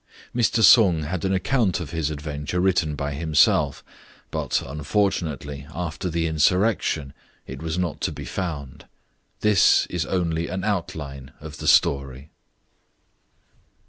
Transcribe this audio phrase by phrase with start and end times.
[0.35, 0.63] Mr.
[0.63, 3.83] Sung had an account of his adventure writteji by himself;
[4.31, 7.13] but unfortunately after the insurrection
[7.45, 8.87] it was not to be found.
[9.41, 12.31] This is only an outline of the story.